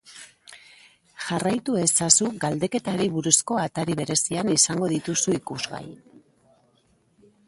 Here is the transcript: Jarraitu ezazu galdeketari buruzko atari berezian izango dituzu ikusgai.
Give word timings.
Jarraitu 1.25 1.75
ezazu 1.81 2.29
galdeketari 2.45 3.07
buruzko 3.17 3.57
atari 3.65 3.97
berezian 4.01 4.49
izango 4.55 4.89
dituzu 4.95 5.37
ikusgai. 5.41 5.83